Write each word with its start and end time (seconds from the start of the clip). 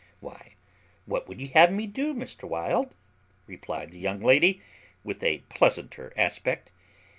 "Why, 0.19 0.55
what 1.05 1.27
would 1.29 1.39
you 1.39 1.49
have 1.49 1.71
me 1.71 1.85
to 1.85 1.93
do, 1.93 2.13
Mr. 2.15 2.45
Wild?" 2.49 2.95
replied 3.45 3.91
the 3.91 3.99
young 3.99 4.19
lady, 4.19 4.59
with 5.03 5.23
a 5.23 5.43
pleasanter 5.49 6.11
aspect. 6.17 6.71